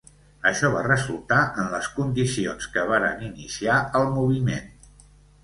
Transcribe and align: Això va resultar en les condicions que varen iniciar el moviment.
Això 0.51 0.69
va 0.75 0.79
resultar 0.85 1.41
en 1.63 1.67
les 1.73 1.89
condicions 1.97 2.67
que 2.77 2.87
varen 2.93 3.23
iniciar 3.27 3.77
el 4.01 4.09
moviment. 4.17 4.75